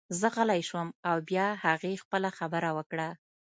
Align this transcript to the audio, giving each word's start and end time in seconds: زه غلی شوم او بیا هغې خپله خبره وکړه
زه 0.19 0.27
غلی 0.35 0.61
شوم 0.69 0.87
او 1.09 1.15
بیا 1.29 1.47
هغې 1.65 1.93
خپله 2.03 2.29
خبره 2.37 2.69
وکړه 2.77 3.09